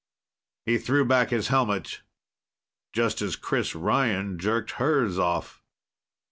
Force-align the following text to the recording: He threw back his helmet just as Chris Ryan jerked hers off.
He 0.65 0.79
threw 0.79 1.05
back 1.05 1.29
his 1.29 1.49
helmet 1.49 2.01
just 2.91 3.21
as 3.21 3.35
Chris 3.35 3.75
Ryan 3.75 4.39
jerked 4.39 4.71
hers 4.71 5.19
off. 5.19 5.61